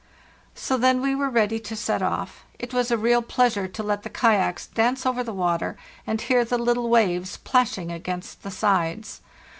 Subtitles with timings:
[0.55, 2.43] "So then we were ready to set off.
[2.57, 5.77] It was a real pleasure to let the kayaks dance over the water
[6.07, 9.21] and hear the little waves plashing against the sides.